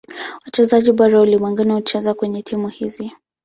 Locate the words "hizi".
2.67-3.11